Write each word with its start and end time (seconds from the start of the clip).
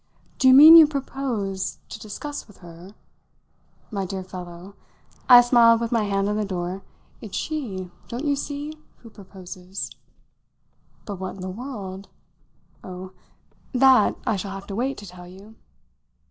"Do 0.39 0.47
you 0.47 0.55
mean 0.55 0.75
you 0.77 0.87
propose 0.87 1.77
to 1.89 1.99
discuss 1.99 2.47
with 2.47 2.57
her?" 2.65 2.95
"My 3.91 4.03
dear 4.03 4.23
fellow," 4.23 4.73
I 5.29 5.41
smiled 5.41 5.79
with 5.79 5.91
my 5.91 6.05
hand 6.05 6.27
on 6.27 6.37
the 6.37 6.43
door, 6.43 6.81
"it's 7.21 7.37
she 7.37 7.91
don't 8.07 8.25
you 8.25 8.35
see? 8.35 8.79
who 9.03 9.11
proposes." 9.11 9.91
"But 11.05 11.17
what 11.17 11.35
in 11.35 11.41
the 11.41 11.51
world?" 11.51 12.07
"Oh, 12.83 13.11
that 13.73 14.15
I 14.25 14.37
shall 14.37 14.53
have 14.53 14.65
to 14.69 14.75
wait 14.75 14.97
to 14.97 15.05
tell 15.05 15.27
you." 15.27 15.53